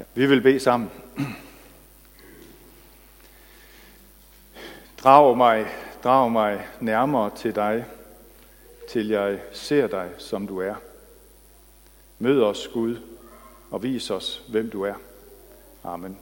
Ja, 0.00 0.04
vi 0.14 0.26
vil 0.26 0.40
bede 0.40 0.60
sammen. 0.60 0.90
Drag 5.02 5.36
mig, 5.36 5.66
drag 6.04 6.32
mig 6.32 6.66
nærmere 6.80 7.30
til 7.36 7.54
dig, 7.54 7.84
til 8.90 9.08
jeg 9.08 9.38
ser 9.52 9.86
dig, 9.86 10.08
som 10.18 10.46
du 10.46 10.60
er. 10.60 10.74
Mød 12.18 12.42
os, 12.42 12.68
Gud, 12.72 12.96
og 13.70 13.82
vis 13.82 14.10
os, 14.10 14.42
hvem 14.48 14.70
du 14.70 14.82
er. 14.82 14.94
Amen. 15.84 16.18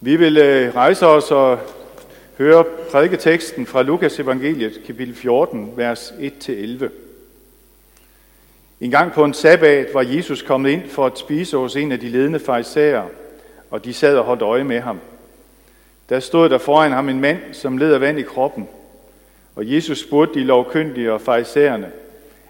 Vi 0.00 0.16
vil 0.16 0.36
øh, 0.36 0.74
rejse 0.74 1.06
os 1.06 1.30
og 1.30 1.58
høre 2.38 2.64
prædiketeksten 2.90 3.66
fra 3.66 3.82
Lukas 3.82 4.20
evangeliet, 4.20 4.82
kapitel 4.86 5.14
14, 5.14 5.76
vers 5.76 6.10
1-11. 6.10 7.03
En 8.84 8.90
gang 8.90 9.12
på 9.12 9.24
en 9.24 9.34
sabbat 9.34 9.94
var 9.94 10.02
Jesus 10.02 10.42
kommet 10.42 10.70
ind 10.70 10.88
for 10.88 11.06
at 11.06 11.18
spise 11.18 11.56
hos 11.56 11.76
en 11.76 11.92
af 11.92 12.00
de 12.00 12.08
ledende 12.08 12.38
farisæer, 12.38 13.02
og 13.70 13.84
de 13.84 13.92
sad 13.92 14.16
og 14.16 14.24
holdt 14.24 14.42
øje 14.42 14.64
med 14.64 14.80
ham. 14.80 15.00
Der 16.08 16.20
stod 16.20 16.48
der 16.48 16.58
foran 16.58 16.92
ham 16.92 17.08
en 17.08 17.20
mand, 17.20 17.38
som 17.52 17.78
led 17.78 17.92
af 17.92 18.00
vand 18.00 18.18
i 18.18 18.22
kroppen. 18.22 18.68
Og 19.56 19.74
Jesus 19.74 20.00
spurgte 20.00 20.40
de 20.40 20.44
lovkyndige 20.44 21.12
og 21.12 21.20
farisæerne, 21.20 21.90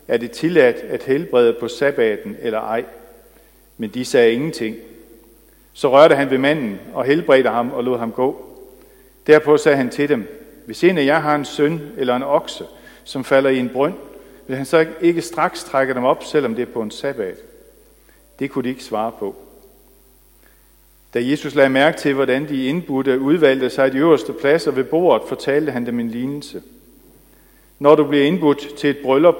er 0.08 0.16
det 0.16 0.30
tilladt 0.30 0.76
at 0.76 1.02
helbrede 1.02 1.52
på 1.52 1.68
sabbaten 1.68 2.36
eller 2.42 2.60
ej? 2.60 2.84
Men 3.78 3.90
de 3.90 4.04
sagde 4.04 4.32
ingenting. 4.32 4.76
Så 5.72 5.90
rørte 5.90 6.14
han 6.14 6.30
ved 6.30 6.38
manden 6.38 6.80
og 6.94 7.04
helbredte 7.04 7.50
ham 7.50 7.72
og 7.72 7.84
lod 7.84 7.98
ham 7.98 8.12
gå. 8.12 8.46
Derpå 9.26 9.56
sagde 9.56 9.76
han 9.76 9.90
til 9.90 10.08
dem, 10.08 10.28
hvis 10.66 10.84
en 10.84 10.98
af 10.98 11.04
jer 11.04 11.18
har 11.18 11.34
en 11.34 11.44
søn 11.44 11.80
eller 11.96 12.16
en 12.16 12.22
okse, 12.22 12.64
som 13.04 13.24
falder 13.24 13.50
i 13.50 13.58
en 13.58 13.68
brønd, 13.68 13.94
vil 14.46 14.56
han 14.56 14.66
så 14.66 14.86
ikke 15.00 15.22
straks 15.22 15.64
trække 15.64 15.94
dem 15.94 16.04
op, 16.04 16.24
selvom 16.24 16.54
det 16.54 16.62
er 16.62 16.72
på 16.72 16.82
en 16.82 16.90
sabbat? 16.90 17.36
Det 18.38 18.50
kunne 18.50 18.64
de 18.64 18.68
ikke 18.68 18.84
svare 18.84 19.12
på. 19.18 19.34
Da 21.14 21.20
Jesus 21.22 21.54
lagde 21.54 21.70
mærke 21.70 21.98
til, 21.98 22.14
hvordan 22.14 22.48
de 22.48 22.66
indbudte 22.66 23.20
udvalgte 23.20 23.70
sig 23.70 23.92
de 23.92 23.98
øverste 23.98 24.32
pladser 24.32 24.70
ved 24.70 24.84
bordet, 24.84 25.28
fortalte 25.28 25.72
han 25.72 25.86
dem 25.86 26.00
en 26.00 26.08
lignelse. 26.08 26.62
Når 27.78 27.94
du 27.94 28.04
bliver 28.04 28.24
indbudt 28.24 28.76
til 28.76 28.90
et 28.90 28.98
bryllup, 29.02 29.36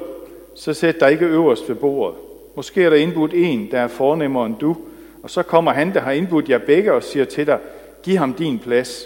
så 0.56 0.74
sæt 0.74 1.00
dig 1.00 1.12
ikke 1.12 1.26
øverst 1.26 1.68
ved 1.68 1.76
bordet. 1.76 2.18
Måske 2.56 2.82
er 2.82 2.90
der 2.90 2.96
indbudt 2.96 3.34
en, 3.34 3.70
der 3.70 3.80
er 3.80 3.88
fornemmere 3.88 4.46
end 4.46 4.56
du, 4.60 4.76
og 5.22 5.30
så 5.30 5.42
kommer 5.42 5.72
han, 5.72 5.94
der 5.94 6.00
har 6.00 6.12
indbudt 6.12 6.48
jer 6.48 6.58
begge, 6.58 6.92
og 6.92 7.02
siger 7.02 7.24
til 7.24 7.46
dig, 7.46 7.58
giv 8.02 8.16
ham 8.16 8.34
din 8.34 8.58
plads. 8.58 9.04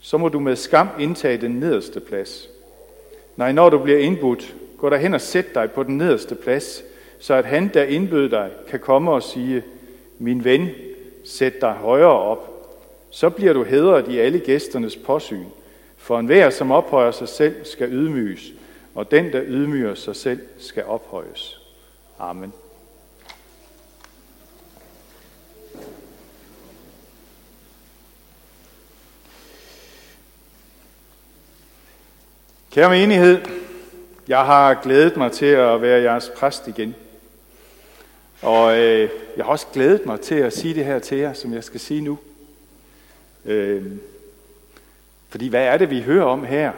Så 0.00 0.18
må 0.18 0.28
du 0.28 0.40
med 0.40 0.56
skam 0.56 0.88
indtage 1.00 1.36
den 1.36 1.50
nederste 1.50 2.00
plads. 2.00 2.48
Nej, 3.36 3.52
når 3.52 3.70
du 3.70 3.78
bliver 3.78 3.98
indbudt, 3.98 4.54
gå 4.84 4.90
der 4.90 4.96
hen 4.96 5.14
og 5.14 5.20
sæt 5.20 5.54
dig 5.54 5.70
på 5.70 5.82
den 5.82 5.98
nederste 5.98 6.34
plads, 6.34 6.82
så 7.20 7.34
at 7.34 7.44
han, 7.44 7.70
der 7.74 7.82
indbød 7.82 8.28
dig, 8.28 8.50
kan 8.68 8.80
komme 8.80 9.10
og 9.12 9.22
sige, 9.22 9.62
min 10.18 10.44
ven, 10.44 10.70
sæt 11.24 11.60
dig 11.60 11.72
højere 11.72 12.20
op. 12.20 12.50
Så 13.10 13.30
bliver 13.30 13.52
du 13.52 13.62
hedret 13.62 14.08
i 14.08 14.18
alle 14.18 14.38
gæsternes 14.38 14.96
påsyn. 14.96 15.44
For 15.96 16.18
enhver, 16.18 16.50
som 16.50 16.70
ophøjer 16.70 17.10
sig 17.10 17.28
selv, 17.28 17.64
skal 17.64 17.92
ydmyges, 17.92 18.52
og 18.94 19.10
den, 19.10 19.32
der 19.32 19.42
ydmyger 19.46 19.94
sig 19.94 20.16
selv, 20.16 20.40
skal 20.58 20.84
ophøjes. 20.84 21.60
Amen. 22.18 22.52
Kære 32.70 32.90
menighed, 32.90 33.63
jeg 34.28 34.44
har 34.44 34.74
glædet 34.74 35.16
mig 35.16 35.32
til 35.32 35.46
at 35.46 35.82
være 35.82 36.02
jeres 36.02 36.30
præst 36.36 36.68
igen. 36.68 36.94
Og 38.42 38.78
øh, 38.78 39.10
jeg 39.36 39.44
har 39.44 39.52
også 39.52 39.66
glædet 39.72 40.06
mig 40.06 40.20
til 40.20 40.34
at 40.34 40.52
sige 40.52 40.74
det 40.74 40.84
her 40.84 40.98
til 40.98 41.18
jer, 41.18 41.32
som 41.32 41.54
jeg 41.54 41.64
skal 41.64 41.80
sige 41.80 42.00
nu. 42.00 42.18
Øh, 43.44 43.82
fordi 45.28 45.48
hvad 45.48 45.64
er 45.64 45.76
det, 45.76 45.90
vi 45.90 46.02
hører 46.02 46.24
om 46.24 46.44
her? 46.44 46.72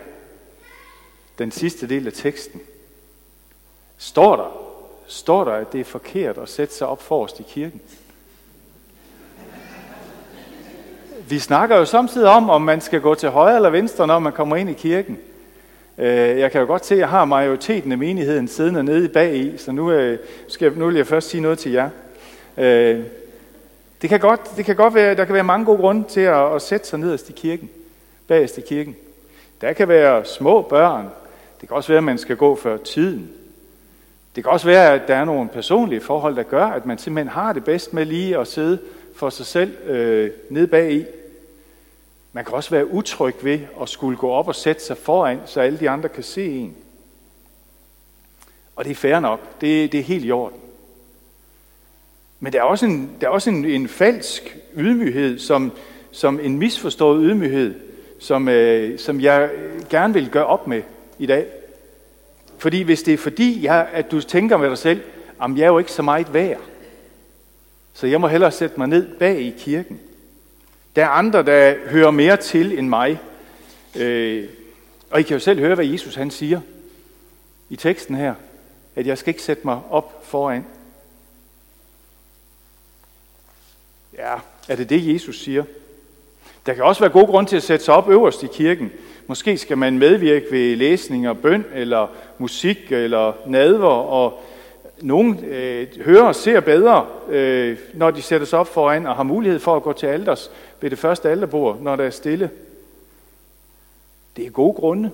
Den 1.38 1.50
sidste 1.50 1.88
del 1.88 2.06
af 2.06 2.12
teksten. 2.12 2.60
Står 3.98 4.36
der, 4.36 4.76
står 5.06 5.44
der, 5.44 5.52
at 5.52 5.72
det 5.72 5.80
er 5.80 5.84
forkert 5.84 6.38
at 6.38 6.48
sætte 6.48 6.74
sig 6.74 6.86
op 6.86 7.02
forrest 7.02 7.40
i 7.40 7.44
kirken? 7.48 7.80
Vi 11.28 11.38
snakker 11.38 11.76
jo 11.76 11.84
samtidig 11.84 12.28
om, 12.28 12.50
om 12.50 12.62
man 12.62 12.80
skal 12.80 13.00
gå 13.00 13.14
til 13.14 13.28
højre 13.28 13.56
eller 13.56 13.70
venstre, 13.70 14.06
når 14.06 14.18
man 14.18 14.32
kommer 14.32 14.56
ind 14.56 14.70
i 14.70 14.72
kirken. 14.72 15.18
Øh, 15.98 16.38
jeg 16.38 16.52
kan 16.52 16.60
jo 16.60 16.66
godt 16.66 16.86
se, 16.86 16.94
at 16.94 17.00
jeg 17.00 17.08
har 17.08 17.24
majoriteten 17.24 17.92
af 17.92 17.98
menigheden 17.98 18.48
siddende 18.48 18.84
nede 18.84 19.08
bag 19.08 19.36
i, 19.36 19.58
så 19.58 19.72
nu, 19.72 19.92
øh, 19.92 20.18
skal, 20.48 20.66
jeg, 20.66 20.78
nu 20.78 20.86
vil 20.86 20.96
jeg 20.96 21.06
først 21.06 21.28
sige 21.28 21.40
noget 21.40 21.58
til 21.58 21.72
jer. 21.72 21.90
Øh, 22.58 23.00
det 24.02 24.08
kan 24.10 24.20
godt, 24.20 24.40
det 24.56 24.64
kan 24.64 24.76
godt 24.76 24.94
være, 24.94 25.14
der 25.14 25.24
kan 25.24 25.34
være 25.34 25.44
mange 25.44 25.66
gode 25.66 25.78
grunde 25.78 26.08
til 26.08 26.20
at, 26.20 26.54
at 26.54 26.62
sætte 26.62 26.86
sig 26.86 26.98
nederst 26.98 27.30
i 27.30 27.32
kirken, 27.32 27.70
bagerst 28.28 28.58
i 28.58 28.60
kirken. 28.60 28.96
Der 29.60 29.72
kan 29.72 29.88
være 29.88 30.24
små 30.24 30.62
børn. 30.62 31.08
Det 31.60 31.68
kan 31.68 31.76
også 31.76 31.88
være, 31.88 31.98
at 31.98 32.04
man 32.04 32.18
skal 32.18 32.36
gå 32.36 32.56
før 32.56 32.76
tiden. 32.76 33.30
Det 34.36 34.44
kan 34.44 34.52
også 34.52 34.66
være, 34.66 34.94
at 34.94 35.08
der 35.08 35.14
er 35.14 35.24
nogle 35.24 35.48
personlige 35.48 36.00
forhold, 36.00 36.36
der 36.36 36.42
gør, 36.42 36.64
at 36.64 36.86
man 36.86 36.98
simpelthen 36.98 37.28
har 37.28 37.52
det 37.52 37.64
bedst 37.64 37.94
med 37.94 38.04
lige 38.04 38.38
at 38.38 38.46
sidde 38.46 38.78
for 39.16 39.30
sig 39.30 39.46
selv 39.46 39.88
øh, 39.88 40.30
nede 40.50 40.66
bag 40.66 40.92
i. 40.92 41.04
Man 42.36 42.44
kan 42.44 42.54
også 42.54 42.70
være 42.70 42.90
utryg 42.90 43.34
ved 43.42 43.60
at 43.82 43.88
skulle 43.88 44.18
gå 44.18 44.30
op 44.30 44.48
og 44.48 44.54
sætte 44.54 44.84
sig 44.84 44.96
foran, 44.96 45.40
så 45.46 45.60
alle 45.60 45.78
de 45.78 45.90
andre 45.90 46.08
kan 46.08 46.22
se 46.22 46.50
en. 46.50 46.76
Og 48.76 48.84
det 48.84 48.90
er 48.90 48.94
fair 48.94 49.20
nok. 49.20 49.60
Det, 49.60 49.92
det 49.92 50.00
er 50.00 50.04
helt 50.04 50.24
i 50.24 50.30
orden. 50.30 50.60
Men 52.40 52.52
der 52.52 52.58
er 52.58 52.62
også 52.62 52.86
en, 52.86 53.10
der 53.20 53.26
er 53.26 53.30
også 53.30 53.50
en, 53.50 53.64
en 53.64 53.88
falsk 53.88 54.56
ydmyghed, 54.74 55.38
som, 55.38 55.72
som 56.10 56.40
en 56.40 56.58
misforstået 56.58 57.22
ydmyghed, 57.24 57.74
som, 58.20 58.48
øh, 58.48 58.98
som 58.98 59.20
jeg 59.20 59.50
gerne 59.90 60.14
vil 60.14 60.30
gøre 60.30 60.46
op 60.46 60.66
med 60.66 60.82
i 61.18 61.26
dag. 61.26 61.46
Fordi 62.58 62.82
hvis 62.82 63.02
det 63.02 63.14
er 63.14 63.18
fordi, 63.18 63.64
jeg, 63.64 63.88
at 63.92 64.10
du 64.10 64.20
tænker 64.20 64.56
med 64.56 64.70
dig 64.70 64.78
selv, 64.78 65.00
at 65.42 65.50
jeg 65.56 65.62
er 65.62 65.66
jo 65.68 65.78
ikke 65.78 65.92
så 65.92 66.02
meget 66.02 66.34
værd, 66.34 66.60
så 67.92 68.06
jeg 68.06 68.20
må 68.20 68.28
hellere 68.28 68.52
sætte 68.52 68.78
mig 68.78 68.88
ned 68.88 69.18
bag 69.18 69.40
i 69.40 69.54
kirken. 69.58 70.00
Der 70.96 71.04
er 71.04 71.08
andre, 71.08 71.42
der 71.42 71.74
hører 71.88 72.10
mere 72.10 72.36
til 72.36 72.78
end 72.78 72.88
mig. 72.88 73.20
Øh, 73.96 74.48
og 75.10 75.20
I 75.20 75.22
kan 75.22 75.34
jo 75.34 75.40
selv 75.40 75.60
høre, 75.60 75.74
hvad 75.74 75.84
Jesus 75.84 76.14
han 76.14 76.30
siger 76.30 76.60
i 77.70 77.76
teksten 77.76 78.14
her, 78.14 78.34
at 78.94 79.06
jeg 79.06 79.18
skal 79.18 79.28
ikke 79.30 79.42
sætte 79.42 79.62
mig 79.64 79.80
op 79.90 80.24
foran. 80.26 80.66
Ja, 84.18 84.34
er 84.68 84.76
det 84.76 84.90
det, 84.90 85.14
Jesus 85.14 85.40
siger? 85.40 85.64
Der 86.66 86.74
kan 86.74 86.84
også 86.84 87.00
være 87.00 87.12
god 87.12 87.26
grund 87.26 87.46
til 87.46 87.56
at 87.56 87.62
sætte 87.62 87.84
sig 87.84 87.94
op 87.94 88.08
øverst 88.08 88.42
i 88.42 88.48
kirken. 88.52 88.92
Måske 89.26 89.58
skal 89.58 89.78
man 89.78 89.98
medvirke 89.98 90.46
ved 90.50 90.76
læsning 90.76 91.28
og 91.28 91.38
bøn, 91.38 91.64
eller 91.74 92.06
musik, 92.38 92.92
eller 92.92 93.32
nadver, 93.46 93.88
og 93.88 94.44
nogen 95.00 95.44
øh, 95.44 95.86
hører 96.04 96.24
og 96.24 96.34
ser 96.34 96.60
bedre, 96.60 97.06
øh, 97.28 97.78
når 97.94 98.10
de 98.10 98.22
sætter 98.22 98.46
sig 98.46 98.58
op 98.58 98.68
foran 98.68 99.06
og 99.06 99.16
har 99.16 99.22
mulighed 99.22 99.58
for 99.58 99.76
at 99.76 99.82
gå 99.82 99.92
til 99.92 100.06
alders 100.06 100.50
ved 100.80 100.90
det 100.90 100.98
første 100.98 101.30
alderbord, 101.30 101.80
når 101.80 101.96
der 101.96 102.04
er 102.04 102.10
stille. 102.10 102.50
Det 104.36 104.46
er 104.46 104.50
gode 104.50 104.74
grunde. 104.74 105.10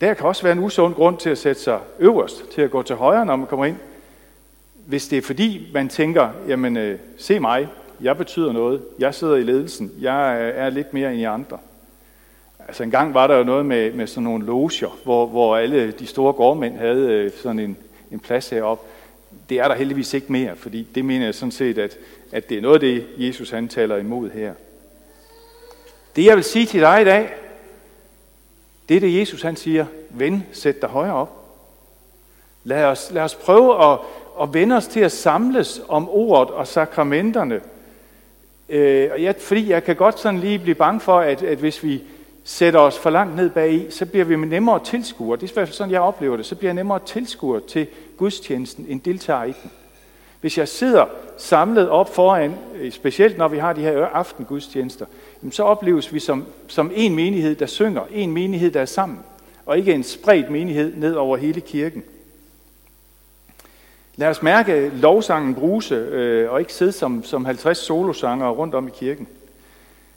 Der 0.00 0.14
kan 0.14 0.26
også 0.26 0.42
være 0.42 0.52
en 0.52 0.58
usund 0.58 0.94
grund 0.94 1.18
til 1.18 1.30
at 1.30 1.38
sætte 1.38 1.62
sig 1.62 1.80
øverst, 1.98 2.50
til 2.50 2.62
at 2.62 2.70
gå 2.70 2.82
til 2.82 2.96
højre, 2.96 3.26
når 3.26 3.36
man 3.36 3.46
kommer 3.46 3.66
ind. 3.66 3.76
Hvis 4.86 5.08
det 5.08 5.18
er 5.18 5.22
fordi, 5.22 5.70
man 5.74 5.88
tænker, 5.88 6.30
jamen 6.48 6.76
øh, 6.76 6.98
se 7.18 7.40
mig, 7.40 7.68
jeg 8.00 8.16
betyder 8.16 8.52
noget, 8.52 8.82
jeg 8.98 9.14
sidder 9.14 9.36
i 9.36 9.42
ledelsen, 9.42 9.92
jeg 10.00 10.50
er 10.50 10.70
lidt 10.70 10.94
mere 10.94 11.12
end 11.12 11.20
I 11.20 11.24
andre. 11.24 11.58
Altså 12.68 12.82
en 12.82 12.90
gang 12.90 13.14
var 13.14 13.26
der 13.26 13.36
jo 13.36 13.44
noget 13.44 13.66
med, 13.66 13.92
med 13.92 14.06
sådan 14.06 14.22
nogle 14.22 14.46
loger, 14.46 14.98
hvor, 15.04 15.26
hvor 15.26 15.56
alle 15.56 15.90
de 15.90 16.06
store 16.06 16.32
gårdmænd 16.32 16.76
havde 16.76 17.12
øh, 17.12 17.32
sådan 17.32 17.58
en, 17.58 17.76
en 18.10 18.20
plads 18.20 18.50
heroppe. 18.50 18.86
Det 19.48 19.58
er 19.58 19.68
der 19.68 19.74
heldigvis 19.74 20.14
ikke 20.14 20.32
mere, 20.32 20.56
fordi 20.56 20.86
det 20.94 21.04
mener 21.04 21.24
jeg 21.24 21.34
sådan 21.34 21.52
set, 21.52 21.78
at, 21.78 21.96
at 22.32 22.48
det 22.48 22.56
er 22.58 22.62
noget 22.62 22.74
af 22.74 22.80
det, 22.80 23.06
Jesus 23.16 23.50
han 23.50 23.68
taler 23.68 23.96
imod 23.96 24.30
her. 24.30 24.54
Det 26.16 26.24
jeg 26.24 26.36
vil 26.36 26.44
sige 26.44 26.66
til 26.66 26.80
dig 26.80 27.02
i 27.02 27.04
dag, 27.04 27.30
det 28.88 28.96
er 28.96 29.00
det 29.00 29.20
Jesus 29.20 29.42
han 29.42 29.56
siger, 29.56 29.86
ven, 30.10 30.46
sæt 30.52 30.82
dig 30.82 30.88
højere 30.88 31.14
op. 31.14 31.38
Lad 32.64 32.84
os, 32.84 33.10
lad 33.12 33.22
os 33.22 33.34
prøve 33.34 33.92
at, 33.92 33.98
at 34.42 34.54
vende 34.54 34.76
os 34.76 34.86
til 34.86 35.00
at 35.00 35.12
samles 35.12 35.82
om 35.88 36.08
ordet 36.08 36.54
og 36.54 36.66
sakramenterne. 36.66 37.60
Øh, 38.68 39.10
og 39.12 39.22
jeg, 39.22 39.34
fordi 39.38 39.70
jeg 39.70 39.84
kan 39.84 39.96
godt 39.96 40.20
sådan 40.20 40.40
lige 40.40 40.58
blive 40.58 40.74
bange 40.74 41.00
for, 41.00 41.18
at, 41.20 41.42
at 41.42 41.58
hvis 41.58 41.84
vi 41.84 42.02
sætter 42.44 42.80
os 42.80 42.98
for 42.98 43.10
langt 43.10 43.36
ned 43.36 43.50
bag 43.50 43.72
i, 43.72 43.90
så 43.90 44.06
bliver 44.06 44.24
vi 44.24 44.36
nemmere 44.36 44.84
tilskuer. 44.84 45.36
Det 45.36 45.42
er 45.48 45.52
i 45.52 45.54
hvert 45.54 45.68
fald 45.68 45.76
sådan, 45.76 45.92
jeg 45.92 46.00
oplever 46.00 46.36
det. 46.36 46.46
Så 46.46 46.54
bliver 46.54 46.68
jeg 46.68 46.74
nemmere 46.74 47.00
tilskuer 47.06 47.60
til 47.60 47.86
gudstjenesten 48.18 48.86
end 48.88 49.00
deltager 49.00 49.44
i 49.44 49.52
den. 49.62 49.70
Hvis 50.40 50.58
jeg 50.58 50.68
sidder 50.68 51.06
samlet 51.38 51.88
op 51.88 52.14
foran, 52.14 52.54
øh, 52.74 52.92
specielt 52.92 53.38
når 53.38 53.48
vi 53.48 53.58
har 53.58 53.72
de 53.72 53.80
her 53.80 54.06
aftengudstjenester, 54.06 55.06
så 55.50 55.62
opleves 55.62 56.14
vi 56.14 56.20
som, 56.20 56.44
som 56.68 56.90
en 56.94 57.14
menighed, 57.14 57.54
der 57.54 57.66
synger, 57.66 58.02
en 58.12 58.32
menighed, 58.32 58.70
der 58.70 58.80
er 58.80 58.84
sammen, 58.84 59.18
og 59.66 59.78
ikke 59.78 59.92
en 59.92 60.02
spredt 60.02 60.50
menighed 60.50 60.96
ned 60.96 61.14
over 61.14 61.36
hele 61.36 61.60
kirken. 61.60 62.02
Lad 64.16 64.28
os 64.28 64.42
mærke 64.42 64.92
lovsangen 64.94 65.54
bruse, 65.54 65.94
øh, 65.94 66.50
og 66.52 66.60
ikke 66.60 66.72
sidde 66.72 66.92
som, 66.92 67.24
som 67.24 67.44
50 67.44 67.78
solosanger 67.78 68.50
rundt 68.50 68.74
om 68.74 68.88
i 68.88 68.90
kirken. 68.90 69.26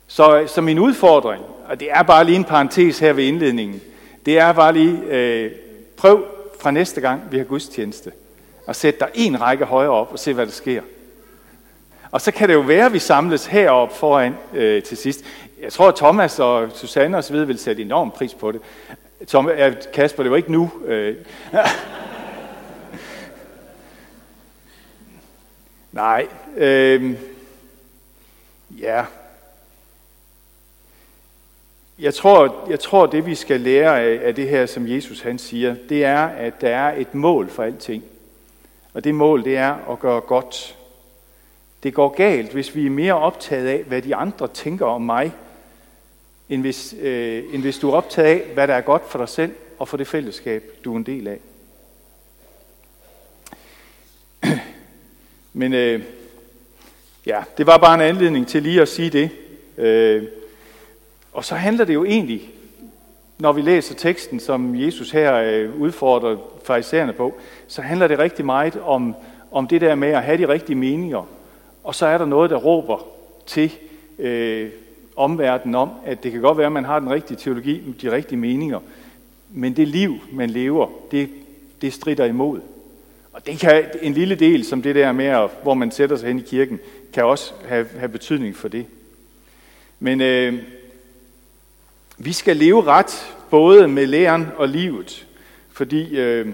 Så, 0.08 0.44
så 0.48 0.62
min 0.62 0.80
udfordring, 0.80 1.44
og 1.68 1.80
det 1.80 1.92
er 1.92 2.04
bare 2.04 2.24
lige 2.24 2.36
en 2.36 2.44
parentes 2.44 3.00
her 3.00 3.14
ved 3.14 3.24
indledningen, 3.24 3.82
det 4.26 4.40
er 4.40 4.54
bare 4.54 4.74
lige, 4.74 5.00
øh, 5.10 5.52
prøv 5.98 6.26
fra 6.62 6.72
næste 6.72 7.02
gang, 7.02 7.22
vi 7.32 7.38
har 7.38 7.44
gudstjeneste, 7.44 8.12
og 8.68 8.76
sæt 8.76 9.00
dig 9.00 9.10
en 9.14 9.42
række 9.42 9.66
højere 9.66 9.92
op 9.92 10.12
og 10.12 10.20
se, 10.20 10.34
hvad 10.34 10.46
der 10.46 10.52
sker. 10.52 10.82
Og 12.12 12.22
så 12.22 12.32
kan 12.32 12.50
det 12.50 12.56
jo 12.56 12.60
være, 12.60 12.86
at 12.86 12.94
vi 12.94 13.00
samles 13.00 13.46
herop 13.46 13.98
foran 13.98 14.36
øh, 14.54 14.84
til 14.84 14.98
sidst. 14.98 15.26
Jeg 15.62 15.74
tror, 15.74 15.88
at 15.88 15.96
Thomas 15.96 16.40
og 16.40 16.70
Susanne 16.74 17.18
osv. 17.18 17.48
vil 17.48 17.60
sætte 17.60 17.82
enorm 17.82 18.12
pris 18.12 18.34
på 18.34 18.52
det. 18.52 18.62
Tom, 19.28 19.50
ja, 19.50 19.74
Kasper, 19.94 20.24
det 20.24 20.32
var 20.32 20.38
ikke 20.38 20.52
nu. 20.52 20.72
Øh. 20.86 21.16
Nej. 25.92 26.28
Øh, 26.58 27.16
ja. 28.80 29.06
Jeg 32.02 32.14
tror, 32.14 32.68
jeg 32.70 32.80
tror, 32.80 33.06
det 33.06 33.26
vi 33.26 33.36
skal 33.36 33.62
lære 33.62 34.02
af, 34.02 34.28
af 34.28 34.36
det 34.36 34.50
her, 34.50 34.66
som 34.66 34.88
Jesus 34.88 35.22
han 35.22 35.40
siger, 35.40 35.76
det 35.90 36.04
er, 36.04 36.26
at 36.26 36.62
der 36.62 36.70
er 36.70 37.00
et 37.00 37.16
mål 37.16 37.50
for 37.50 37.64
alting. 37.64 38.04
Og 38.94 39.04
det 39.04 39.16
mål, 39.16 39.44
det 39.44 39.58
er 39.58 39.92
at 39.92 40.00
gøre 40.00 40.22
godt. 40.22 40.78
Det 41.84 41.94
går 41.94 42.10
galt, 42.10 42.52
hvis 42.52 42.76
vi 42.76 42.86
er 42.86 42.90
mere 42.90 43.14
optaget 43.14 43.68
af, 43.68 43.84
hvad 43.84 44.02
de 44.02 44.16
andre 44.16 44.48
tænker 44.48 44.86
om 44.86 45.02
mig, 45.02 45.32
end 46.50 46.62
hvis, 46.62 46.96
øh, 47.02 47.44
end 47.54 47.62
hvis 47.62 47.78
du 47.78 47.90
er 47.90 47.94
optaget 47.94 48.28
af, 48.28 48.54
hvad 48.54 48.68
der 48.68 48.74
er 48.74 48.82
godt 48.82 49.10
for 49.10 49.20
dig 49.20 49.30
selv 49.30 49.52
og 49.80 49.88
for 49.88 49.98
det 49.98 50.08
fællesskab, 50.08 50.64
du 50.86 50.94
er 50.94 50.98
en 50.98 51.04
del 51.04 51.28
af. 51.28 51.40
Men 55.54 55.74
øh, 55.74 56.04
ja, 57.26 57.44
det 57.58 57.68
var 57.68 57.78
bare 57.78 57.96
en 57.96 58.02
anledning 58.02 58.48
til 58.48 58.64
lige 58.64 58.82
at 58.82 58.90
sige 58.90 59.10
det. 59.10 59.30
Øh, 59.78 60.24
og 61.32 61.46
så 61.46 61.56
handler 61.56 61.86
det 61.86 61.94
jo 61.94 62.06
egentlig, 62.06 62.50
når 63.40 63.52
vi 63.52 63.62
læser 63.62 63.96
teksten, 63.96 64.40
som 64.40 64.76
Jesus 64.76 65.12
her 65.12 65.36
øh, 65.36 65.82
udfordrer 65.82 66.38
farisæerne 66.64 67.14
på, 67.14 67.40
så 67.68 67.82
handler 67.82 68.08
det 68.08 68.20
rigtig 68.20 68.46
meget 68.46 68.76
om, 68.82 69.16
om 69.52 69.68
det 69.68 69.82
der 69.82 69.96
med 69.96 70.10
at 70.10 70.24
have 70.24 70.38
de 70.38 70.48
rigtige 70.48 70.76
meninger. 70.76 71.28
Og 71.84 71.96
så 71.96 72.06
er 72.06 72.18
der 72.18 72.26
noget, 72.26 72.50
der 72.50 72.58
råber 72.58 73.06
til 73.46 73.72
øh, 74.20 74.70
omverdenen 75.16 75.76
om, 75.76 75.90
at 76.06 76.24
det 76.24 76.32
kan 76.32 76.42
godt 76.42 76.58
være, 76.58 76.66
at 76.66 76.72
man 76.72 76.86
har 76.86 77.00
den 77.00 77.10
rigtige 77.10 77.38
teologi, 77.38 77.96
de 78.02 78.12
rigtige 78.12 78.40
meninger, 78.40 78.80
men 79.50 79.76
det 79.76 79.88
liv, 79.88 80.20
man 80.32 80.50
lever, 80.50 80.88
det, 81.12 81.30
det 81.82 81.94
strider 81.94 82.26
imod. 82.26 82.60
Og 83.34 83.46
det 83.46 83.60
kan 83.60 83.86
en 84.02 84.14
lille 84.14 84.36
del, 84.36 84.66
som 84.66 84.82
det 84.82 84.96
der 84.96 85.12
med, 85.12 85.50
hvor 85.64 85.74
man 85.74 85.92
sætter 85.92 86.16
sig 86.16 86.28
hen 86.28 86.40
i 86.40 86.42
kirken, 86.42 86.80
kan 87.14 87.26
også 87.26 87.54
have, 87.68 87.88
have 87.98 88.10
betydning 88.10 88.56
for 88.56 88.68
det. 88.68 88.86
Men 90.00 90.22
øh, 90.22 90.64
vi 92.26 92.34
skal 92.34 92.58
leve 92.58 92.84
ret, 92.84 93.36
både 93.50 93.88
med 93.88 94.08
læren 94.08 94.48
og 94.56 94.68
livet, 94.68 95.28
fordi, 95.72 96.18
øh, 96.18 96.46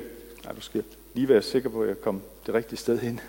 nej, 0.44 0.54
du 0.56 0.62
skal 0.62 0.84
lige 1.14 1.30
være 1.30 1.42
sikker 1.42 1.70
på, 1.70 1.82
at 1.82 1.88
jeg 1.88 2.02
kommer 2.02 2.22
det 2.46 2.54
rigtige 2.54 2.80
sted 2.80 3.00
hen. 3.00 3.20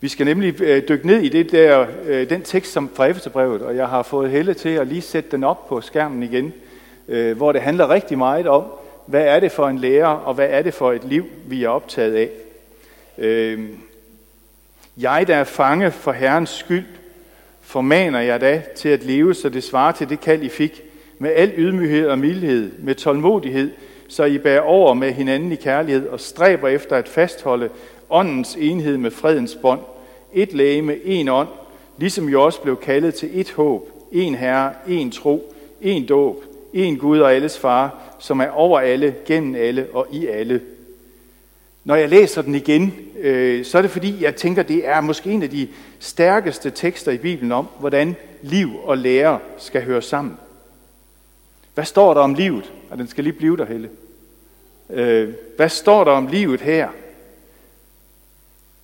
Vi 0.00 0.08
skal 0.08 0.26
nemlig 0.26 0.60
øh, 0.60 0.88
dykke 0.88 1.06
ned 1.06 1.20
i 1.20 1.28
det 1.28 1.52
der, 1.52 1.86
øh, 2.04 2.30
den 2.30 2.42
tekst 2.42 2.72
som 2.72 2.90
fra 2.94 3.06
Efterbrevet, 3.06 3.62
og 3.62 3.76
jeg 3.76 3.88
har 3.88 4.02
fået 4.02 4.30
helle 4.30 4.54
til 4.54 4.68
at 4.68 4.86
lige 4.86 5.02
sætte 5.02 5.30
den 5.30 5.44
op 5.44 5.68
på 5.68 5.80
skærmen 5.80 6.22
igen, 6.22 6.52
øh, 7.08 7.36
hvor 7.36 7.52
det 7.52 7.60
handler 7.62 7.90
rigtig 7.90 8.18
meget 8.18 8.46
om, 8.46 8.64
hvad 9.06 9.26
er 9.26 9.40
det 9.40 9.52
for 9.52 9.68
en 9.68 9.78
lærer, 9.78 10.06
og 10.06 10.34
hvad 10.34 10.48
er 10.50 10.62
det 10.62 10.74
for 10.74 10.92
et 10.92 11.04
liv, 11.04 11.26
vi 11.46 11.64
er 11.64 11.68
optaget 11.68 12.14
af. 12.14 12.30
Øhm, 13.18 13.78
jeg, 14.96 15.24
der 15.26 15.36
er 15.36 15.44
fange 15.44 15.90
for 15.90 16.12
Herrens 16.12 16.50
skyld, 16.50 16.84
formaner 17.60 18.20
jeg 18.20 18.40
da 18.40 18.62
til 18.76 18.88
at 18.88 19.04
leve, 19.04 19.34
så 19.34 19.48
det 19.48 19.64
svarer 19.64 19.92
til 19.92 20.08
det 20.08 20.20
kald, 20.20 20.42
I 20.42 20.48
fik, 20.48 20.82
med 21.18 21.30
al 21.34 21.52
ydmyghed 21.56 22.06
og 22.08 22.18
mildhed, 22.18 22.72
med 22.78 22.94
tålmodighed, 22.94 23.70
så 24.08 24.24
I 24.24 24.38
bærer 24.38 24.60
over 24.60 24.94
med 24.94 25.12
hinanden 25.12 25.52
i 25.52 25.56
kærlighed 25.56 26.08
og 26.08 26.20
stræber 26.20 26.68
efter 26.68 26.96
at 26.96 27.08
fastholde 27.08 27.68
åndens 28.10 28.56
enhed 28.60 28.96
med 28.96 29.10
fredens 29.10 29.54
bånd, 29.54 29.80
et 30.32 30.52
læge, 30.52 31.06
en 31.06 31.28
ånd, 31.28 31.48
ligesom 31.98 32.28
I 32.28 32.34
også 32.34 32.60
blev 32.60 32.76
kaldet 32.76 33.14
til 33.14 33.40
et 33.40 33.50
håb, 33.50 33.88
en 34.12 34.34
herre, 34.34 34.72
en 34.88 35.10
tro, 35.10 35.54
en 35.80 36.06
dåb, 36.06 36.44
en 36.72 36.96
Gud 36.96 37.18
og 37.18 37.34
alles 37.34 37.58
far, 37.58 38.16
som 38.18 38.40
er 38.40 38.50
over 38.50 38.80
alle, 38.80 39.14
gennem 39.26 39.54
alle 39.54 39.86
og 39.92 40.06
i 40.12 40.26
alle. 40.26 40.60
Når 41.84 41.94
jeg 41.94 42.08
læser 42.08 42.42
den 42.42 42.54
igen, 42.54 42.94
øh, 43.18 43.64
så 43.64 43.78
er 43.78 43.82
det 43.82 43.90
fordi, 43.90 44.24
jeg 44.24 44.36
tænker, 44.36 44.62
det 44.62 44.88
er 44.88 45.00
måske 45.00 45.30
en 45.30 45.42
af 45.42 45.50
de 45.50 45.68
stærkeste 45.98 46.70
tekster 46.70 47.12
i 47.12 47.18
Bibelen 47.18 47.52
om, 47.52 47.68
hvordan 47.80 48.16
liv 48.42 48.70
og 48.84 48.98
lære 48.98 49.38
skal 49.58 49.84
høre 49.84 50.02
sammen. 50.02 50.38
Hvad 51.74 51.84
står 51.84 52.14
der 52.14 52.20
om 52.20 52.34
livet? 52.34 52.72
Og 52.90 52.98
den 52.98 53.08
skal 53.08 53.24
lige 53.24 53.34
blive 53.34 53.56
der, 53.56 53.64
Helle. 53.64 53.90
Øh, 54.90 55.34
hvad 55.56 55.68
står 55.68 56.04
der 56.04 56.12
om 56.12 56.26
livet 56.26 56.60
her? 56.60 56.88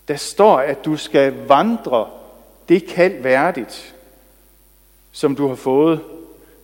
Der 0.09 0.17
står, 0.17 0.59
at 0.59 0.85
du 0.85 0.97
skal 0.97 1.35
vandre 1.49 2.07
det 2.69 2.87
kald 2.87 3.23
værdigt, 3.23 3.95
som 5.13 5.37
du 5.37 5.49
har 5.49 5.55
fået. 5.55 6.01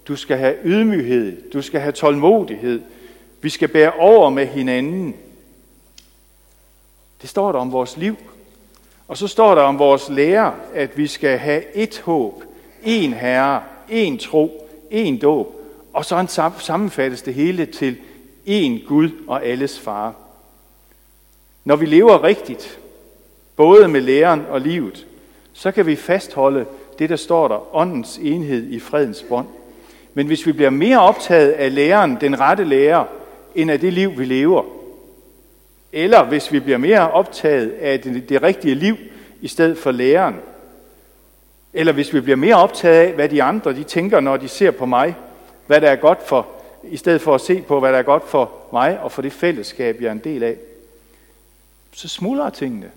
Du 0.08 0.16
skal 0.16 0.36
have 0.36 0.54
ydmyghed, 0.64 1.50
du 1.50 1.62
skal 1.62 1.80
have 1.80 1.92
tålmodighed, 1.92 2.80
vi 3.40 3.48
skal 3.48 3.68
bære 3.68 3.92
over 3.92 4.30
med 4.30 4.46
hinanden. 4.46 5.14
Det 7.24 7.30
står 7.30 7.52
der 7.52 7.58
om 7.58 7.72
vores 7.72 7.96
liv. 7.96 8.16
Og 9.08 9.16
så 9.16 9.28
står 9.28 9.54
der 9.54 9.62
om 9.62 9.78
vores 9.78 10.08
lære, 10.08 10.54
at 10.74 10.98
vi 10.98 11.06
skal 11.06 11.38
have 11.38 11.76
et 11.76 12.02
håb, 12.04 12.42
en 12.82 13.12
herre, 13.12 13.62
en 13.88 14.18
tro, 14.18 14.68
en 14.90 15.18
dåb, 15.18 15.54
og 15.92 16.04
så 16.04 16.52
sammenfattes 16.58 17.22
det 17.22 17.34
hele 17.34 17.66
til 17.66 17.96
en 18.46 18.80
Gud 18.88 19.10
og 19.26 19.44
alles 19.44 19.78
far. 19.78 20.14
Når 21.64 21.76
vi 21.76 21.86
lever 21.86 22.24
rigtigt, 22.24 22.78
både 23.56 23.88
med 23.88 24.00
læren 24.00 24.46
og 24.50 24.60
livet, 24.60 25.06
så 25.52 25.72
kan 25.72 25.86
vi 25.86 25.96
fastholde 25.96 26.66
det, 26.98 27.10
der 27.10 27.16
står 27.16 27.48
der, 27.48 27.76
åndens 27.76 28.18
enhed 28.22 28.70
i 28.70 28.80
fredens 28.80 29.24
bånd. 29.28 29.46
Men 30.14 30.26
hvis 30.26 30.46
vi 30.46 30.52
bliver 30.52 30.70
mere 30.70 31.00
optaget 31.00 31.50
af 31.50 31.74
læren, 31.74 32.18
den 32.20 32.40
rette 32.40 32.64
lærer, 32.64 33.04
end 33.54 33.70
af 33.70 33.80
det 33.80 33.92
liv, 33.92 34.18
vi 34.18 34.24
lever, 34.24 34.83
eller 35.96 36.24
hvis 36.24 36.52
vi 36.52 36.60
bliver 36.60 36.78
mere 36.78 37.10
optaget 37.10 37.70
af 37.70 38.00
det, 38.00 38.28
det 38.28 38.42
rigtige 38.42 38.74
liv, 38.74 38.96
i 39.40 39.48
stedet 39.48 39.78
for 39.78 39.90
læren, 39.90 40.36
eller 41.74 41.92
hvis 41.92 42.14
vi 42.14 42.20
bliver 42.20 42.36
mere 42.36 42.54
optaget 42.54 43.06
af, 43.06 43.12
hvad 43.12 43.28
de 43.28 43.42
andre 43.42 43.74
de 43.74 43.82
tænker, 43.82 44.20
når 44.20 44.36
de 44.36 44.48
ser 44.48 44.70
på 44.70 44.86
mig, 44.86 45.16
hvad 45.66 45.80
der 45.80 45.90
er 45.90 45.96
godt 45.96 46.22
for, 46.26 46.46
i 46.84 46.96
stedet 46.96 47.20
for 47.20 47.34
at 47.34 47.40
se 47.40 47.62
på, 47.62 47.80
hvad 47.80 47.92
der 47.92 47.98
er 47.98 48.02
godt 48.02 48.28
for 48.28 48.52
mig 48.72 49.00
og 49.00 49.12
for 49.12 49.22
det 49.22 49.32
fællesskab, 49.32 50.00
jeg 50.00 50.08
er 50.08 50.12
en 50.12 50.18
del 50.18 50.42
af, 50.42 50.56
så 51.92 52.08
smuldrer 52.08 52.50
tingene. 52.50 52.90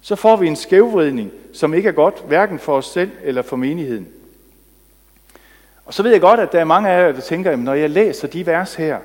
Så 0.00 0.16
får 0.16 0.36
vi 0.36 0.46
en 0.46 0.56
skævvridning, 0.56 1.30
som 1.52 1.74
ikke 1.74 1.88
er 1.88 1.92
godt, 1.92 2.22
hverken 2.26 2.58
for 2.58 2.76
os 2.76 2.86
selv 2.86 3.10
eller 3.24 3.42
for 3.42 3.56
menigheden. 3.56 4.08
Og 5.84 5.94
så 5.94 6.02
ved 6.02 6.10
jeg 6.10 6.20
godt, 6.20 6.40
at 6.40 6.52
der 6.52 6.60
er 6.60 6.64
mange 6.64 6.88
af 6.88 7.06
jer, 7.06 7.12
der 7.12 7.20
tænker, 7.20 7.50
at 7.50 7.58
når 7.58 7.74
jeg 7.74 7.90
læser 7.90 8.28
de 8.28 8.46
vers 8.46 8.74
her, 8.74 8.98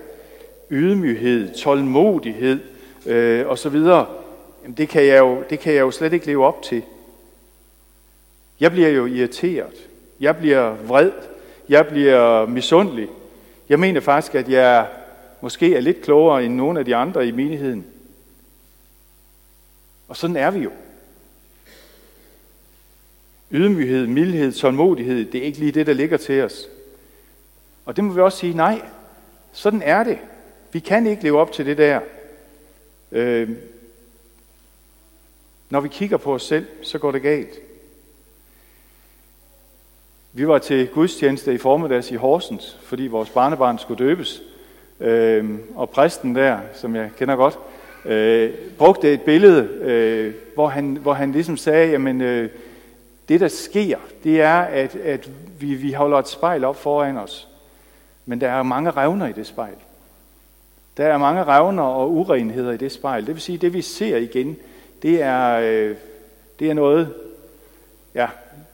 ydmyghed, 0.72 1.54
tålmodighed 1.54 2.60
øh, 3.05 3.48
og 3.48 3.58
så 3.58 3.70
videre, 3.70 4.08
jamen 4.63 4.77
det, 4.77 4.89
kan 4.89 5.05
jeg 5.05 5.20
jo, 5.20 5.43
det 5.50 5.60
kan 5.60 5.74
jeg 5.74 5.81
jo 5.81 5.91
slet 5.91 6.13
ikke 6.13 6.25
leve 6.25 6.46
op 6.46 6.63
til. 6.63 6.84
Jeg 8.60 8.72
bliver 8.72 8.89
jo 8.89 9.05
irriteret. 9.05 9.88
Jeg 10.20 10.38
bliver 10.38 10.75
vred. 10.75 11.12
Jeg 11.70 11.88
bliver 11.88 12.46
misundelig. 12.46 13.08
Jeg 13.70 13.79
mener 13.79 14.01
faktisk, 14.01 14.36
at 14.36 14.50
jeg 14.50 14.88
måske 15.41 15.75
er 15.75 15.81
lidt 15.81 16.01
klogere 16.01 16.46
end 16.46 16.55
nogle 16.55 16.79
af 16.79 16.86
de 16.86 16.96
andre 16.96 17.27
i 17.27 17.31
menigheden. 17.31 17.86
Og 20.08 20.17
sådan 20.17 20.36
er 20.36 20.51
vi 20.51 20.60
jo. 20.60 20.72
Ydmyghed, 23.51 24.08
mildhed, 24.08 24.53
tålmodighed, 24.53 25.25
det 25.25 25.41
er 25.41 25.46
ikke 25.46 25.60
lige 25.60 25.72
det, 25.72 25.88
der 25.88 25.93
ligger 25.93 26.17
til 26.17 26.43
os. 26.43 26.67
Og 27.86 27.96
det 27.96 28.03
må 28.03 28.13
vi 28.13 28.22
også 28.22 28.38
sige, 28.38 28.53
nej, 28.53 28.81
sådan 29.51 29.81
er 29.81 30.03
det. 30.03 30.17
Vi 30.72 30.79
kan 30.79 31.08
ikke 31.08 31.24
leve 31.24 31.39
op 31.39 31.51
til 31.51 31.65
det 31.65 31.77
der. 31.77 32.00
Øh, 33.12 33.50
når 35.70 35.80
vi 35.80 35.88
kigger 35.88 36.18
på 36.18 36.34
os 36.34 36.44
selv, 36.44 36.65
så 36.82 36.98
går 36.98 37.12
det 37.12 37.22
galt. 37.22 37.60
Vi 40.34 40.48
var 40.48 40.58
til 40.58 40.88
gudstjeneste 40.88 41.53
i 41.53 41.58
formiddags 41.58 42.12
i 42.12 42.15
Horsens, 42.15 42.77
fordi 42.84 43.08
vores 43.08 43.30
barnebarn 43.30 43.80
skulle 43.80 44.06
døbes. 44.06 44.41
Øh, 45.00 45.60
og 45.75 45.89
præsten 45.89 46.36
der, 46.36 46.60
som 46.74 46.96
jeg 46.96 47.10
kender 47.18 47.36
godt, 47.36 47.60
øh, 48.06 48.53
brugte 48.77 49.13
et 49.13 49.22
billede, 49.22 49.63
øh, 49.82 50.34
hvor, 50.53 50.68
han, 50.68 50.96
hvor 50.96 51.13
han 51.13 51.32
ligesom 51.32 51.58
sagde, 51.58 51.91
jamen, 51.91 52.22
øh, 52.22 52.50
det, 53.30 53.39
der 53.39 53.48
sker, 53.48 53.98
det 54.24 54.41
er, 54.41 54.60
at, 54.60 54.96
at 54.96 55.30
vi, 55.60 55.74
vi 55.74 55.91
holder 55.91 56.18
et 56.18 56.27
spejl 56.27 56.63
op 56.63 56.75
foran 56.75 57.18
os. 57.18 57.48
Men 58.25 58.41
der 58.41 58.50
er 58.50 58.63
mange 58.63 58.91
revner 58.91 59.27
i 59.27 59.32
det 59.32 59.48
spejl. 59.48 59.75
Der 60.98 61.05
er 61.05 61.17
mange 61.17 61.43
revner 61.43 61.83
og 61.83 62.12
urenheder 62.12 62.71
i 62.71 62.77
det 62.77 62.91
spejl. 62.91 63.25
Det 63.25 63.36
vil 63.36 63.41
sige, 63.41 63.55
at 63.55 63.62
det 63.62 63.74
vi 63.74 63.81
ser 63.81 64.17
igen, 64.17 64.57
det 65.01 65.21
er, 65.21 65.60
øh, 65.60 65.95
det 66.60 66.69
er 66.69 66.74
noget, 66.74 67.13
ja, 68.15 68.27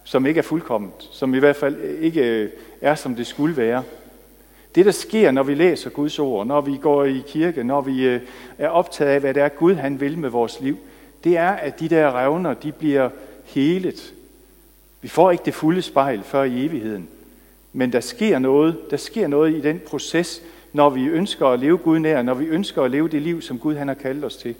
som 0.03 0.25
ikke 0.25 0.37
er 0.37 0.43
fuldkomment. 0.43 1.09
Som 1.11 1.35
i 1.35 1.39
hvert 1.39 1.55
fald 1.55 1.81
ikke 1.99 2.21
øh, 2.21 2.49
er, 2.81 2.95
som 2.95 3.15
det 3.15 3.27
skulle 3.27 3.57
være. 3.57 3.83
Det, 4.75 4.85
der 4.85 4.91
sker, 4.91 5.31
når 5.31 5.43
vi 5.43 5.53
læser 5.53 5.89
Guds 5.89 6.19
ord, 6.19 6.47
når 6.47 6.61
vi 6.61 6.77
går 6.81 7.05
i 7.05 7.23
kirke, 7.27 7.63
når 7.63 7.81
vi 7.81 8.05
øh, 8.07 8.21
er 8.57 8.69
optaget 8.69 9.11
af, 9.11 9.19
hvad 9.19 9.33
det 9.33 9.43
er, 9.43 9.49
Gud 9.49 9.75
han 9.75 9.99
vil 9.99 10.17
med 10.17 10.29
vores 10.29 10.59
liv, 10.61 10.77
det 11.23 11.37
er, 11.37 11.49
at 11.49 11.79
de 11.79 11.89
der 11.89 12.11
revner, 12.11 12.53
de 12.53 12.71
bliver 12.71 13.09
helet. 13.45 14.13
Vi 15.01 15.07
får 15.07 15.31
ikke 15.31 15.45
det 15.45 15.53
fulde 15.53 15.81
spejl 15.81 16.23
før 16.23 16.43
i 16.43 16.65
evigheden. 16.65 17.07
Men 17.73 17.91
der 17.91 17.99
sker 17.99 18.39
noget, 18.39 18.77
der 18.91 18.97
sker 18.97 19.27
noget 19.27 19.55
i 19.55 19.61
den 19.61 19.81
proces, 19.87 20.41
når 20.77 20.89
vi 20.89 21.05
ønsker 21.05 21.47
at 21.47 21.59
leve 21.59 21.77
Gud 21.77 21.99
nær, 21.99 22.21
når 22.21 22.33
vi 22.33 22.45
ønsker 22.45 22.83
at 22.83 22.91
leve 22.91 23.09
det 23.09 23.21
liv, 23.21 23.41
som 23.41 23.59
Gud 23.59 23.75
han 23.75 23.87
har 23.87 23.95
kaldt 23.95 24.25
os 24.25 24.37
til. 24.37 24.55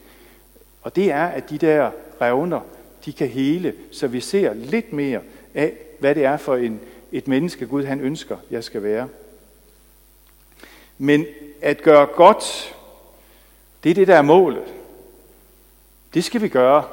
Og 0.82 0.96
det 0.96 1.12
er, 1.12 1.26
at 1.26 1.50
de 1.50 1.58
der 1.58 1.92
revner, 2.22 2.60
de 3.06 3.14
kan 3.14 3.28
hele, 3.28 3.74
så 3.92 4.08
vi 4.08 4.20
ser 4.20 4.54
lidt 4.54 4.94
mere 4.94 5.22
af, 5.54 5.74
hvad 6.00 6.16
det 6.16 6.26
er 6.26 6.38
for 6.38 6.56
en, 6.56 6.80
et 7.12 7.28
menneske, 7.28 7.68
Gud 7.68 7.84
han 7.84 8.02
ønsker, 8.02 8.38
jeg 8.52 8.64
skal 8.64 8.84
være. 8.84 9.08
Men 10.98 11.26
at 11.62 11.82
gøre 11.82 12.06
godt, 12.06 12.76
det 13.84 13.90
er 13.90 13.96
det, 13.96 14.08
der 14.08 14.16
er 14.16 14.22
målet. 14.22 14.64
Det 16.14 16.24
skal 16.24 16.42
vi 16.42 16.48
gøre, 16.48 16.84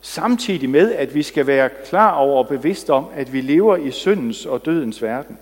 samtidig 0.00 0.70
med, 0.70 0.92
at 0.92 1.14
vi 1.14 1.22
skal 1.22 1.46
være 1.46 1.70
klar 1.86 2.14
over 2.14 2.38
og 2.38 2.48
bevidst 2.48 2.90
om, 2.90 3.06
at 3.14 3.32
vi 3.32 3.40
lever 3.40 3.76
i 3.76 3.90
syndens 3.90 4.46
og 4.46 4.64
dødens 4.64 5.02
verden. 5.02 5.38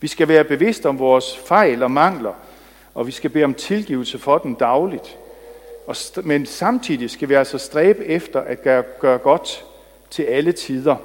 Vi 0.00 0.08
skal 0.08 0.28
være 0.28 0.44
bevidst 0.44 0.86
om 0.86 0.98
vores 0.98 1.36
fejl 1.36 1.82
og 1.82 1.90
mangler, 1.90 2.34
og 2.94 3.06
vi 3.06 3.12
skal 3.12 3.30
bede 3.30 3.44
om 3.44 3.54
tilgivelse 3.54 4.18
for 4.18 4.38
den 4.38 4.54
dagligt. 4.54 5.18
Men 6.22 6.46
samtidig 6.46 7.10
skal 7.10 7.28
vi 7.28 7.34
altså 7.34 7.58
stræbe 7.58 8.04
efter 8.04 8.40
at 8.40 8.62
gøre, 8.62 8.84
gøre 9.00 9.18
godt 9.18 9.64
til 10.10 10.22
alle 10.22 10.52
tider. 10.52 10.96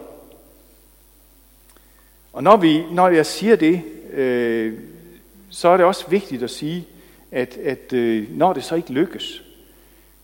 Og 2.33 2.43
når, 2.43 2.57
vi, 2.57 2.83
når 2.91 3.09
jeg 3.09 3.25
siger 3.25 3.55
det, 3.55 3.81
øh, 4.13 4.73
så 5.49 5.67
er 5.67 5.77
det 5.77 5.85
også 5.85 6.09
vigtigt 6.09 6.43
at 6.43 6.49
sige, 6.49 6.87
at, 7.31 7.57
at 7.57 7.93
øh, 7.93 8.37
når 8.37 8.53
det 8.53 8.63
så 8.63 8.75
ikke 8.75 8.93
lykkes, 8.93 9.43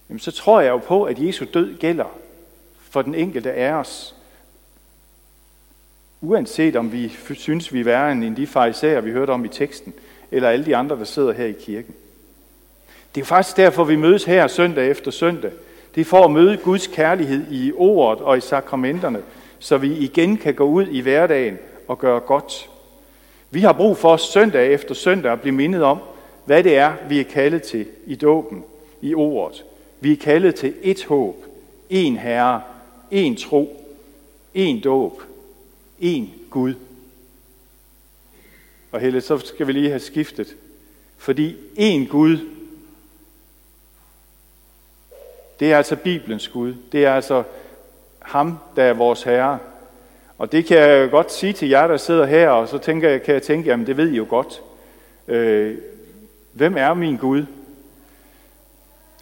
jamen, 0.10 0.20
så 0.20 0.32
tror 0.32 0.62
jeg 0.62 0.70
jo 0.70 0.78
på, 0.78 1.04
at 1.04 1.20
Jesu 1.20 1.46
død 1.54 1.78
gælder 1.78 2.18
for 2.90 3.02
den 3.02 3.16
enkelte 3.16 3.52
af 3.52 3.74
os. 3.74 4.16
Uanset 6.22 6.76
om 6.76 6.92
vi 6.92 7.18
synes, 7.34 7.74
vi 7.74 7.80
er 7.80 7.84
værre 7.84 8.12
end 8.12 8.36
de 8.36 8.48
fariserer, 8.48 9.02
vi 9.02 9.12
hørte 9.12 9.32
om 9.32 9.46
i 9.46 9.48
teksten, 9.48 9.94
eller 10.32 10.50
alle 10.50 10.66
de 10.66 10.76
andre, 10.76 10.96
der 10.96 11.04
sidder 11.04 11.32
her 11.32 11.46
i 11.46 11.56
kirken. 11.60 11.94
Det 13.16 13.22
er 13.22 13.26
faktisk 13.26 13.58
derfor, 13.58 13.84
vi 13.84 13.96
mødes 13.96 14.24
her 14.24 14.48
søndag 14.48 14.90
efter 14.90 15.12
søndag. 15.12 15.52
Det 15.96 16.02
er 16.02 16.06
for 16.06 16.26
at 16.26 16.32
møde 16.32 16.58
Guds 16.58 16.88
kærlighed 16.88 17.52
i 17.52 17.72
ordet 17.76 18.24
og 18.24 18.38
i 18.38 18.42
sakramenterne, 18.42 19.22
så 19.60 19.78
vi 19.78 19.98
igen 19.98 20.38
kan 20.38 20.54
gå 20.54 20.64
ud 20.64 20.88
i 20.88 21.00
hverdagen 21.00 21.58
og 21.88 22.00
gøre 22.00 22.20
godt. 22.20 22.70
Vi 23.52 23.60
har 23.60 23.74
brug 23.74 23.98
for 23.98 24.18
søndag 24.18 24.74
efter 24.74 24.96
søndag 24.96 25.32
at 25.32 25.42
blive 25.42 25.56
mindet 25.56 25.84
om, 25.84 25.98
hvad 26.46 26.64
det 26.64 26.78
er, 26.78 26.94
vi 27.10 27.20
er 27.20 27.24
kaldet 27.24 27.64
til 27.64 27.86
i 28.06 28.16
dåben, 28.16 28.64
i 29.02 29.14
ordet. 29.14 29.64
Vi 30.00 30.12
er 30.12 30.18
kaldet 30.18 30.56
til 30.56 30.74
et 30.82 31.06
håb, 31.06 31.46
en 31.90 32.18
herre, 32.18 32.62
en 33.12 33.36
tro, 33.36 33.86
en 34.54 34.80
dåb, 34.80 35.22
en 36.00 36.34
Gud. 36.50 36.74
Og 38.92 39.00
Helle, 39.00 39.22
så 39.22 39.38
skal 39.38 39.68
vi 39.68 39.72
lige 39.72 39.90
have 39.90 40.00
skiftet. 40.00 40.56
Fordi 41.18 41.56
en 41.76 42.08
Gud, 42.08 42.38
det 45.60 45.72
er 45.72 45.78
altså 45.78 45.96
Bibelens 45.96 46.48
Gud. 46.48 46.74
Det 46.92 47.06
er 47.06 47.14
altså 47.14 47.44
ham, 48.20 48.58
der 48.76 48.84
er 48.84 48.94
vores 48.94 49.24
Herre. 49.24 49.60
Og 50.38 50.52
det 50.52 50.66
kan 50.66 50.78
jeg 50.78 51.10
godt 51.10 51.32
sige 51.32 51.54
til 51.54 51.70
jer, 51.70 51.88
der 51.88 51.98
sidder 51.98 52.26
her, 52.26 52.50
og 52.50 52.68
så 52.68 52.78
tænker 52.78 53.10
jeg, 53.10 53.24
kan 53.24 53.34
jeg 53.34 53.44
tænke, 53.44 53.70
jamen 53.70 53.88
det 53.88 53.98
ved 53.98 54.10
I 54.10 54.16
jo 54.16 54.26
godt. 54.30 54.62
Øh, 55.28 55.78
hvem 56.54 56.78
er 56.78 56.94
min 56.94 57.18
Gud? 57.18 57.46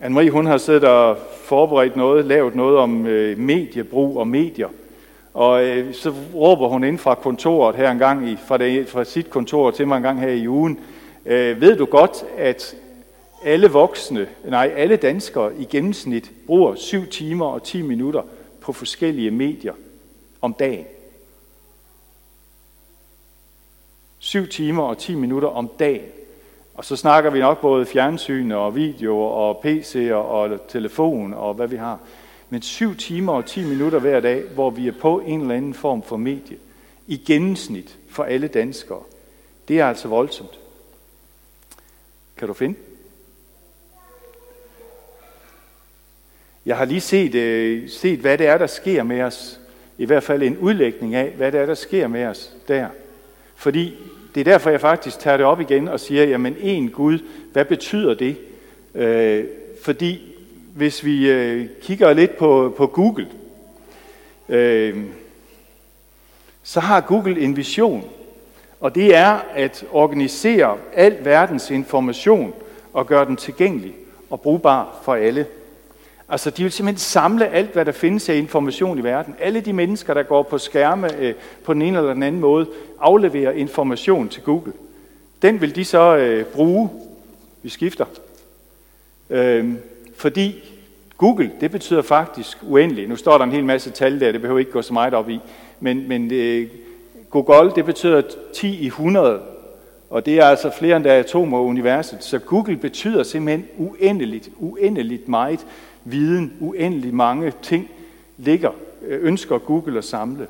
Anne-Marie, 0.02 0.30
hun 0.30 0.46
har 0.46 0.58
siddet 0.58 0.84
og 0.84 1.18
forberedt 1.44 1.96
noget, 1.96 2.26
lavet 2.26 2.56
noget 2.56 2.78
om 2.78 3.06
øh, 3.06 3.38
mediebrug 3.38 4.18
og 4.18 4.28
medier. 4.28 4.70
Og 5.38 5.65
øh, 5.65 5.94
så 5.94 6.13
råber 6.36 6.67
hun 6.67 6.84
ind 6.84 6.98
fra 6.98 7.15
kontoret 7.15 7.75
her 7.75 7.91
en 7.91 7.98
gang, 7.98 8.29
i, 8.29 8.36
fra, 8.36 8.58
det, 8.58 8.89
fra 8.89 9.03
sit 9.03 9.29
kontor 9.29 9.72
til 9.72 9.88
mig 9.88 9.98
en 9.98 10.03
gang 10.03 10.20
her 10.20 10.29
i 10.29 10.48
ugen. 10.48 10.79
Øh, 11.25 11.62
ved 11.62 11.77
du 11.77 11.86
godt, 11.86 12.25
at 12.38 12.75
alle 13.44 13.67
voksne, 13.67 14.27
nej, 14.46 14.74
alle 14.75 14.96
danskere 14.96 15.51
i 15.60 15.65
gennemsnit 15.65 16.32
bruger 16.48 16.75
7 16.75 17.08
timer 17.08 17.46
og 17.46 17.63
10 17.63 17.82
minutter 17.82 18.22
på 18.62 18.74
forskellige 18.74 19.32
medier 19.32 19.74
om 20.41 20.53
dagen. 20.53 20.86
7 24.20 24.48
timer 24.48 24.84
og 24.84 24.98
10 24.98 25.15
minutter 25.15 25.48
om 25.48 25.70
dagen. 25.79 26.08
Og 26.75 26.86
så 26.86 26.96
snakker 26.96 27.29
vi 27.29 27.39
nok 27.39 27.62
både 27.62 27.86
fjernsyn 27.86 28.51
og 28.51 28.75
video 28.75 29.20
og 29.20 29.65
PC'er 29.65 30.13
og 30.13 30.67
telefon 30.67 31.34
og 31.34 31.53
hvad 31.53 31.67
vi 31.67 31.75
har. 31.75 32.00
Men 32.50 32.62
7 32.62 32.96
timer 32.96 33.34
og 33.34 33.46
10 33.46 33.66
minutter 33.66 34.00
hver 34.00 34.20
dag, 34.20 34.44
hvor 34.44 34.70
vi 34.70 34.88
er 34.88 34.94
på 35.01 35.20
en 35.20 35.42
eller 35.42 35.56
anden 35.56 35.74
form 35.74 36.04
for 36.04 36.18
medie. 36.18 36.58
I 37.08 37.18
gennemsnit 37.18 37.98
for 38.10 38.24
alle 38.24 38.48
danskere. 38.48 39.04
Det 39.68 39.80
er 39.80 39.86
altså 39.86 40.08
voldsomt. 40.08 40.60
Kan 42.38 42.48
du 42.48 42.54
finde? 42.54 42.75
Jeg 46.66 46.77
har 46.77 46.86
lige 46.86 47.01
set, 47.01 47.36
øh, 47.36 47.89
set, 47.89 48.20
hvad 48.20 48.38
det 48.38 48.48
er, 48.48 48.58
der 48.58 48.68
sker 48.68 49.04
med 49.04 49.22
os. 49.22 49.60
I 49.98 50.06
hvert 50.06 50.24
fald 50.24 50.44
en 50.44 50.58
udlægning 50.58 51.16
af, 51.16 51.32
hvad 51.32 51.51
det 51.51 51.60
er, 51.60 51.66
der 51.66 51.74
sker 51.74 52.08
med 52.08 52.25
os 52.25 52.54
der. 52.68 52.88
Fordi 53.56 53.96
det 54.36 54.39
er 54.48 54.51
derfor, 54.51 54.70
jeg 54.70 54.82
faktisk 54.82 55.20
tager 55.20 55.38
det 55.38 55.46
op 55.46 55.62
igen 55.62 55.88
og 55.88 56.00
siger, 56.00 56.24
jamen 56.24 56.56
en 56.60 56.89
Gud, 56.89 57.20
hvad 57.54 57.66
betyder 57.66 58.13
det? 58.13 58.38
Øh, 58.96 59.46
fordi 59.84 60.37
hvis 60.78 61.06
vi 61.06 61.30
øh, 61.30 61.68
kigger 61.82 62.14
lidt 62.14 62.38
på, 62.38 62.74
på 62.78 62.88
Google, 62.88 63.28
øh, 64.50 65.04
så 66.64 66.80
har 66.80 67.02
Google 67.02 67.42
en 67.42 67.58
vision, 67.58 68.04
og 68.80 68.96
det 68.96 69.16
er 69.16 69.40
at 69.54 69.86
organisere 69.92 70.78
al 70.94 71.18
verdens 71.26 71.72
information 71.72 72.54
og 72.94 73.08
gøre 73.08 73.26
den 73.26 73.36
tilgængelig 73.36 73.94
og 74.30 74.42
brugbar 74.42 75.00
for 75.04 75.16
alle. 75.16 75.46
Altså, 76.30 76.50
de 76.50 76.64
vil 76.64 76.72
simpelthen 76.72 77.00
samle 77.00 77.48
alt, 77.48 77.74
hvad 77.74 77.86
der 77.86 77.92
findes 77.92 78.30
af 78.30 78.36
information 78.36 79.00
i 79.00 79.04
verden. 79.04 79.36
Alle 79.40 79.62
de 79.62 79.74
mennesker, 79.74 80.14
der 80.14 80.24
går 80.24 80.44
på 80.44 80.58
skærme 80.58 81.16
øh, 81.20 81.34
på 81.64 81.74
den 81.74 81.82
ene 81.82 81.98
eller 81.98 82.14
den 82.14 82.24
anden 82.24 82.42
måde, 82.42 82.68
afleverer 83.00 83.52
information 83.52 84.30
til 84.30 84.44
Google. 84.44 84.74
Den 85.42 85.62
vil 85.62 85.76
de 85.76 85.86
så 85.86 86.16
øh, 86.16 86.46
bruge. 86.46 86.90
Vi 87.64 87.70
skifter. 87.70 88.06
Øh, 89.30 89.74
fordi 90.18 90.56
Google, 91.18 91.52
det 91.62 91.72
betyder 91.72 92.02
faktisk 92.02 92.58
uendelig. 92.62 93.08
Nu 93.08 93.16
står 93.16 93.38
der 93.38 93.46
en 93.46 93.52
hel 93.52 93.66
masse 93.66 93.92
tal 93.92 94.20
der, 94.20 94.32
det 94.32 94.42
behøver 94.42 94.60
ikke 94.60 94.72
gå 94.72 94.82
så 94.82 94.94
meget 94.94 95.14
op 95.14 95.30
i. 95.30 95.40
Men, 95.80 96.08
men 96.08 96.34
øh, 96.34 96.68
Google, 97.30 97.72
det 97.76 97.86
betyder 97.86 98.22
10 98.54 98.78
i 98.78 98.86
100. 98.86 99.42
Og 100.10 100.26
det 100.26 100.40
er 100.40 100.46
altså 100.46 100.72
flere 100.80 100.96
end 100.96 101.04
der 101.04 101.12
er 101.12 101.20
atomer 101.20 101.58
i 101.58 101.62
universet. 101.62 102.24
Så 102.24 102.40
Google 102.40 102.78
betyder 102.78 103.24
simpelthen 103.24 103.68
uendeligt, 103.78 104.50
uendeligt 104.58 105.28
meget 105.28 105.66
viden, 106.06 106.54
uendelig 106.60 107.14
mange 107.14 107.54
ting 107.62 107.90
ligger, 108.38 108.72
øh, 109.08 109.20
ønsker 109.24 109.58
Google 109.58 109.98
at 109.98 110.04
samle. 110.04 110.48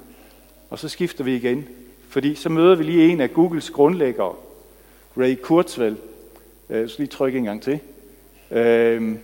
Og 0.69 0.79
så 0.79 0.89
skifter 0.89 1.23
vi 1.23 1.35
igen, 1.35 1.67
fordi 2.09 2.35
så 2.35 2.49
møder 2.49 2.75
vi 2.75 2.83
lige 2.83 3.11
en 3.11 3.21
af 3.21 3.33
Googles 3.33 3.69
grundlæggere, 3.69 4.33
Ray 5.17 5.35
Kurzweil. 5.41 5.97
Øh, 6.69 6.81
jeg 6.81 6.89
skal 6.89 7.03
lige 7.03 7.11
trykke 7.11 7.37
en 7.37 7.43
gang 7.43 7.61
til. 7.61 7.79
Øh, 8.51 9.15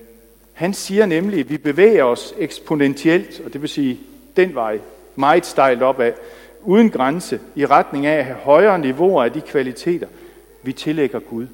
han 0.54 0.74
siger 0.74 1.06
nemlig, 1.06 1.40
at 1.40 1.50
vi 1.50 1.58
bevæger 1.58 2.04
os 2.04 2.34
eksponentielt, 2.38 3.42
og 3.46 3.54
det 3.54 3.62
vil 3.62 3.70
sige 3.70 4.00
den 4.36 4.56
vej, 4.56 4.80
meget 5.16 5.46
stejlt 5.46 5.82
opad, 5.82 6.14
uden 6.62 6.90
grænse, 6.90 7.40
i 7.56 7.66
retning 7.66 8.06
af 8.06 8.18
at 8.18 8.26
have 8.26 8.38
højere 8.38 8.80
niveauer 8.80 9.24
af 9.24 9.32
de 9.32 9.42
kvaliteter, 9.42 10.08
vi 10.64 10.74
tillægger 10.74 11.20
Gud. 11.20 11.48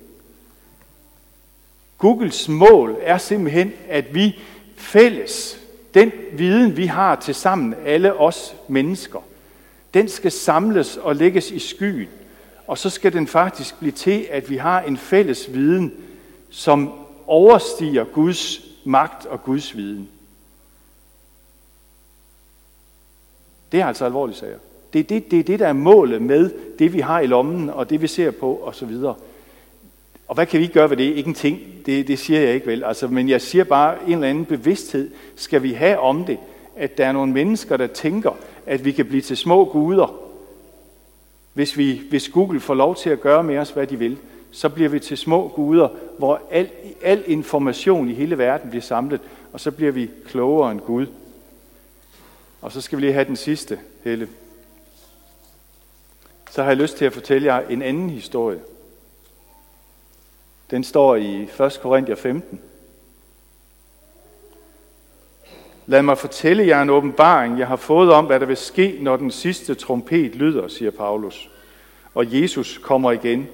Googles 1.98 2.50
mål 2.50 2.98
er 3.02 3.18
simpelthen, 3.18 3.74
at 3.90 4.16
vi 4.16 4.40
fælles, 4.76 5.60
den 5.94 6.12
viden, 6.34 6.78
vi 6.78 6.86
har 6.86 7.16
til 7.16 7.36
sammen, 7.36 7.76
alle 7.86 8.14
os 8.14 8.56
mennesker, 8.68 9.20
den 9.94 10.10
skal 10.10 10.32
samles 10.32 10.98
og 10.98 11.16
lægges 11.16 11.52
i 11.52 11.60
skyen. 11.60 12.08
Og 12.68 12.78
så 12.78 12.90
skal 12.90 13.14
den 13.14 13.28
faktisk 13.28 13.80
blive 13.80 13.92
til, 13.92 14.28
at 14.32 14.50
vi 14.50 14.58
har 14.58 14.82
en 14.82 14.98
fælles 14.98 15.54
viden, 15.54 15.94
som 16.50 16.94
overstiger 17.28 18.04
Guds 18.04 18.69
magt 18.90 19.26
og 19.26 19.44
Guds 19.44 19.78
viden. 19.78 20.10
Det 23.72 23.82
er 23.82 23.86
altså 23.86 24.06
alvorlige 24.06 24.38
sager. 24.38 24.58
Det 24.94 25.00
er 25.00 25.04
det, 25.04 25.32
det 25.32 25.40
er 25.40 25.44
det, 25.44 25.60
der 25.60 25.68
er 25.68 25.74
målet 25.74 26.22
med 26.22 26.52
det, 26.80 26.94
vi 26.94 27.00
har 27.00 27.20
i 27.20 27.28
lommen, 27.28 27.70
og 27.70 27.90
det, 27.90 28.02
vi 28.02 28.08
ser 28.08 28.32
på, 28.32 28.62
osv. 28.64 28.94
Og 30.28 30.36
hvad 30.36 30.46
kan 30.46 30.60
vi 30.60 30.68
gøre 30.68 30.90
ved 30.90 30.98
det? 30.98 31.04
Ikke 31.04 31.28
en 31.28 31.34
ting. 31.34 31.60
Det, 31.86 32.08
det 32.08 32.20
siger 32.20 32.40
jeg 32.40 32.54
ikke 32.54 32.68
vel. 32.68 32.84
Altså, 32.84 33.08
men 33.08 33.30
jeg 33.30 33.42
siger 33.42 33.64
bare, 33.64 33.96
en 34.08 34.14
eller 34.14 34.28
anden 34.28 34.46
bevidsthed 34.46 35.12
skal 35.36 35.64
vi 35.64 35.74
have 35.74 36.00
om 36.00 36.26
det. 36.26 36.38
At 36.76 36.98
der 36.98 37.06
er 37.06 37.12
nogle 37.12 37.34
mennesker, 37.34 37.78
der 37.78 37.88
tænker, 37.88 38.32
at 38.66 38.86
vi 38.86 38.92
kan 38.92 39.06
blive 39.06 39.22
til 39.22 39.38
små 39.38 39.66
guder, 39.66 40.20
hvis, 41.54 41.78
vi, 41.78 42.02
hvis 42.10 42.30
Google 42.30 42.60
får 42.60 42.74
lov 42.74 42.96
til 42.96 43.10
at 43.10 43.22
gøre 43.22 43.44
med 43.44 43.58
os, 43.58 43.70
hvad 43.70 43.88
de 43.88 44.00
vil. 44.00 44.18
Så 44.52 44.70
bliver 44.70 44.90
vi 44.90 45.00
til 45.00 45.18
små 45.18 45.48
guder, 45.48 45.90
hvor 46.18 46.42
al, 46.52 46.70
al 47.02 47.24
information 47.28 48.10
i 48.10 48.14
hele 48.14 48.38
verden 48.38 48.70
bliver 48.70 48.84
samlet, 48.84 49.22
og 49.54 49.60
så 49.60 49.72
bliver 49.72 49.92
vi 49.92 50.10
klogere 50.26 50.72
end 50.72 50.80
Gud. 50.80 51.08
Og 52.62 52.72
så 52.72 52.82
skal 52.82 52.98
vi 52.98 53.02
lige 53.02 53.14
have 53.14 53.26
den 53.26 53.36
sidste, 53.36 53.80
Helle. 54.04 54.30
Så 56.52 56.64
har 56.64 56.70
jeg 56.70 56.78
lyst 56.78 56.98
til 56.98 57.06
at 57.06 57.14
fortælle 57.14 57.56
jer 57.56 57.68
en 57.68 57.82
anden 57.82 58.10
historie. 58.10 58.60
Den 60.72 60.84
står 60.84 61.16
i 61.16 61.42
1. 61.42 61.80
Korinther 61.82 62.16
15. 62.16 62.62
Lad 65.86 66.02
mig 66.02 66.18
fortælle 66.18 66.68
jer 66.68 66.82
en 66.82 66.90
åbenbaring, 66.90 67.60
jeg 67.60 67.68
har 67.68 67.76
fået 67.76 68.12
om, 68.12 68.26
hvad 68.26 68.40
der 68.40 68.46
vil 68.46 68.58
ske, 68.58 68.98
når 69.02 69.18
den 69.18 69.32
sidste 69.32 69.76
trompet 69.76 70.36
lyder, 70.36 70.68
siger 70.68 70.92
Paulus. 70.92 71.50
Og 72.14 72.42
Jesus 72.42 72.78
kommer 72.78 73.12
igen. 73.12 73.48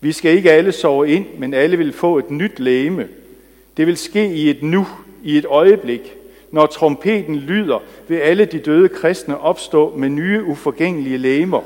Vi 0.00 0.12
skal 0.12 0.36
ikke 0.36 0.52
alle 0.52 0.72
sove 0.72 1.08
ind, 1.08 1.26
men 1.38 1.54
alle 1.54 1.76
vil 1.76 1.92
få 1.92 2.18
et 2.18 2.30
nyt 2.30 2.58
læme. 2.58 3.08
Det 3.76 3.86
vil 3.86 3.96
ske 3.96 4.34
i 4.34 4.50
et 4.50 4.62
nu, 4.62 4.86
i 5.22 5.38
et 5.38 5.44
øjeblik. 5.44 6.14
Når 6.50 6.66
trompeten 6.66 7.36
lyder, 7.36 7.82
vil 8.08 8.16
alle 8.16 8.44
de 8.44 8.58
døde 8.58 8.88
kristne 8.88 9.38
opstå 9.38 9.96
med 9.96 10.08
nye 10.08 10.44
uforgængelige 10.44 11.18
læmer, 11.18 11.62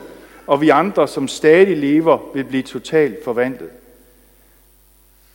og 0.46 0.60
vi 0.60 0.68
andre, 0.68 1.08
som 1.08 1.28
stadig 1.28 1.76
lever, 1.76 2.18
vil 2.34 2.44
blive 2.44 2.62
totalt 2.62 3.24
forvandlet. 3.24 3.70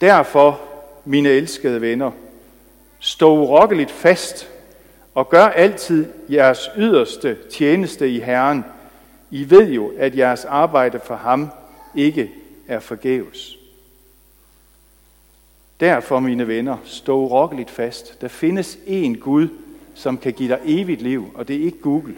Derfor, 0.02 0.62
mine 1.06 1.30
elskede 1.30 1.82
venner, 1.82 2.12
stå 3.00 3.38
urokkeligt 3.38 3.92
fast 3.92 4.50
og 5.14 5.30
gør 5.30 5.46
altid 5.46 6.06
jeres 6.30 6.70
yderste 6.78 7.38
tjeneste 7.52 8.10
i 8.10 8.20
Herren. 8.20 8.66
I 9.32 9.50
ved 9.50 9.72
jo, 9.72 9.92
at 9.98 10.18
jeres 10.18 10.46
arbejde 10.46 11.00
for 11.06 11.16
ham 11.16 11.50
ikke 11.96 12.32
er 12.68 12.80
forgæves. 12.80 13.58
Derfor, 15.80 16.20
mine 16.20 16.48
venner, 16.48 16.78
stå 16.86 17.18
urokkeligt 17.18 17.70
fast. 17.70 18.22
Der 18.22 18.28
findes 18.28 18.78
én 18.88 19.20
Gud, 19.20 19.48
som 19.96 20.18
kan 20.18 20.34
give 20.34 20.50
dig 20.50 20.60
evigt 20.66 21.02
liv, 21.02 21.32
og 21.36 21.48
det 21.48 21.56
er 21.56 21.64
ikke 21.64 21.82
Google. 21.82 22.16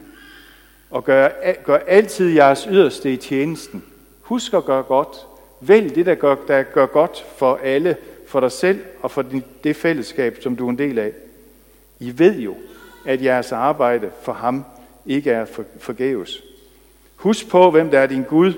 Og 0.89 1.06
gør, 1.06 1.30
gør 1.63 1.77
altid 1.77 2.30
jeres 2.30 2.68
yderste 2.72 3.13
i 3.13 3.18
tjenesten. 3.18 3.84
Husk 4.22 4.54
at 4.54 4.66
gøre 4.66 4.84
godt. 4.84 5.27
Vælg 5.62 5.96
det, 5.96 6.06
der 6.06 6.16
gør, 6.16 6.36
der 6.48 6.63
gør 6.63 6.86
godt 6.86 7.25
for 7.38 7.60
alle, 7.63 7.98
for 8.27 8.39
dig 8.39 8.51
selv 8.51 8.80
og 9.01 9.12
for 9.12 9.25
det 9.63 9.75
fællesskab, 9.75 10.38
som 10.42 10.56
du 10.56 10.66
er 10.66 10.70
en 10.70 10.77
del 10.77 11.00
af. 11.00 11.12
I 12.00 12.20
ved 12.20 12.39
jo, 12.39 12.56
at 13.06 13.24
jeres 13.24 13.51
arbejde 13.51 14.12
for 14.22 14.34
ham 14.34 14.66
ikke 15.06 15.32
er 15.32 15.46
forgæves. 15.80 16.44
Husk 17.16 17.50
på, 17.50 17.72
hvem 17.72 17.89
der 17.89 18.00
er 18.00 18.08
din 18.08 18.24
Gud, 18.24 18.54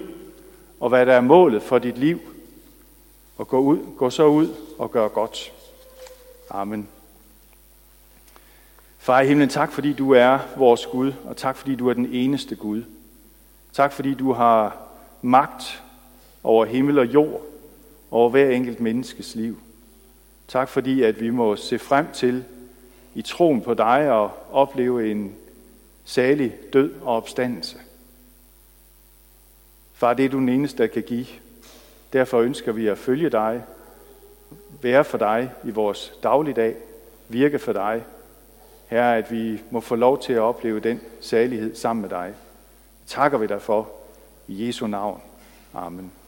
og 0.79 0.89
hvad 0.89 1.05
der 1.05 1.13
er 1.13 1.21
målet 1.21 1.63
for 1.63 1.79
dit 1.79 1.97
liv. 1.97 2.19
Og 3.37 3.47
gå, 3.47 3.59
ud, 3.59 3.79
gå 3.97 4.09
så 4.09 4.25
ud 4.25 4.55
og 4.77 4.91
gør 4.91 5.07
godt. 5.07 5.53
Amen. 6.49 6.87
Far 8.97 9.21
i 9.21 9.27
himlen, 9.27 9.49
tak 9.49 9.71
fordi 9.71 9.93
du 9.93 10.13
er 10.13 10.39
vores 10.57 10.85
Gud, 10.85 11.13
og 11.25 11.37
tak 11.37 11.57
fordi 11.57 11.75
du 11.75 11.89
er 11.89 11.93
den 11.93 12.05
eneste 12.05 12.55
Gud. 12.55 12.83
Tak 13.73 13.91
fordi 13.91 14.13
du 14.13 14.33
har 14.33 14.77
magt 15.21 15.83
over 16.43 16.65
himmel 16.65 16.99
og 16.99 17.05
jord, 17.05 17.41
over 18.11 18.29
hver 18.29 18.49
enkelt 18.49 18.79
menneskes 18.79 19.35
liv. 19.35 19.59
Tak 20.47 20.69
fordi, 20.69 21.03
at 21.03 21.21
vi 21.21 21.29
må 21.29 21.55
se 21.55 21.79
frem 21.79 22.07
til 22.13 22.43
i 23.15 23.21
troen 23.21 23.61
på 23.61 23.73
dig 23.73 24.11
og 24.11 24.31
opleve 24.51 25.11
en 25.11 25.35
salig 26.05 26.53
død 26.73 26.93
og 27.01 27.15
opstandelse. 27.15 27.77
Far, 29.99 30.13
det 30.13 30.25
er 30.25 30.29
du 30.29 30.37
den 30.37 30.49
eneste, 30.49 30.77
der 30.77 30.87
kan 30.87 31.03
give. 31.03 31.25
Derfor 32.13 32.39
ønsker 32.39 32.71
vi 32.71 32.87
at 32.87 32.97
følge 32.97 33.29
dig, 33.29 33.63
være 34.81 35.03
for 35.03 35.17
dig 35.17 35.51
i 35.63 35.69
vores 35.69 36.13
dagligdag, 36.23 36.75
virke 37.27 37.59
for 37.59 37.73
dig. 37.73 38.03
Herre, 38.87 39.17
at 39.17 39.31
vi 39.31 39.61
må 39.71 39.79
få 39.79 39.95
lov 39.95 40.21
til 40.21 40.33
at 40.33 40.39
opleve 40.39 40.79
den 40.79 41.01
salighed 41.21 41.75
sammen 41.75 42.01
med 42.01 42.09
dig. 42.09 42.33
Takker 43.07 43.37
vi 43.37 43.47
dig 43.47 43.61
for 43.61 43.89
i 44.47 44.67
Jesu 44.67 44.87
navn. 44.87 45.21
Amen. 45.73 46.18